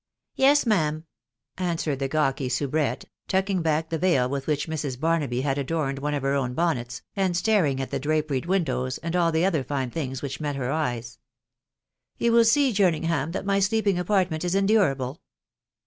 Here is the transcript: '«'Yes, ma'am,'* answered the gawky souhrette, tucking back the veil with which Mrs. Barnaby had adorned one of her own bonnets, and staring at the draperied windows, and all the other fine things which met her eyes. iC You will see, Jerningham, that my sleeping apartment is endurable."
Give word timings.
'«'Yes, 0.35 0.65
ma'am,'* 0.65 1.05
answered 1.59 1.99
the 1.99 2.07
gawky 2.07 2.49
souhrette, 2.49 3.05
tucking 3.27 3.61
back 3.61 3.91
the 3.91 3.99
veil 3.99 4.27
with 4.27 4.47
which 4.47 4.67
Mrs. 4.67 4.99
Barnaby 4.99 5.41
had 5.41 5.59
adorned 5.59 5.99
one 5.99 6.15
of 6.15 6.23
her 6.23 6.33
own 6.33 6.55
bonnets, 6.55 7.03
and 7.15 7.37
staring 7.37 7.79
at 7.79 7.91
the 7.91 7.99
draperied 7.99 8.47
windows, 8.47 8.97
and 8.97 9.15
all 9.15 9.31
the 9.31 9.45
other 9.45 9.63
fine 9.63 9.91
things 9.91 10.23
which 10.23 10.41
met 10.41 10.55
her 10.55 10.71
eyes. 10.71 11.19
iC 12.17 12.23
You 12.25 12.31
will 12.31 12.45
see, 12.45 12.73
Jerningham, 12.73 13.31
that 13.33 13.45
my 13.45 13.59
sleeping 13.59 13.99
apartment 13.99 14.43
is 14.43 14.55
endurable." 14.55 15.21